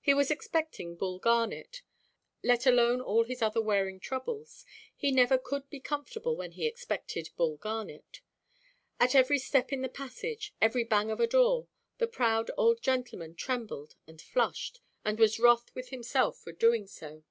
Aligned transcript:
He 0.00 0.12
was 0.12 0.32
expecting 0.32 0.96
Bull 0.96 1.20
Garnet. 1.20 1.82
Let 2.42 2.66
alone 2.66 3.00
all 3.00 3.22
his 3.22 3.40
other 3.42 3.60
wearing 3.62 4.00
troubles, 4.00 4.66
he 4.92 5.12
never 5.12 5.38
could 5.38 5.70
be 5.70 5.78
comfortable 5.78 6.36
when 6.36 6.50
he 6.50 6.66
expected 6.66 7.30
Bull 7.36 7.58
Garnet. 7.58 8.22
At 8.98 9.14
every 9.14 9.38
step 9.38 9.72
in 9.72 9.82
the 9.82 9.88
passage, 9.88 10.52
every 10.60 10.82
bang 10.82 11.12
of 11.12 11.20
a 11.20 11.28
door, 11.28 11.68
the 11.98 12.08
proud 12.08 12.50
old 12.56 12.82
gentleman 12.82 13.36
trembled 13.36 13.94
and 14.04 14.20
flushed, 14.20 14.80
and 15.04 15.20
was 15.20 15.38
wroth 15.38 15.72
with 15.76 15.90
himself 15.90 16.38
for 16.40 16.50
doing 16.50 16.88
so. 16.88 17.22